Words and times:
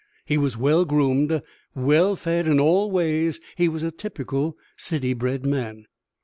He 0.25 0.35
was 0.35 0.57
well 0.57 0.83
groomed, 0.83 1.43
well 1.75 2.15
fed, 2.15 2.47
in 2.47 2.59
all 2.59 2.89
ways 2.89 3.39
he 3.55 3.69
was 3.69 3.83
a 3.83 3.91
typical 3.91 4.57
city 4.75 5.13
bred 5.13 5.45
man. 5.45 5.85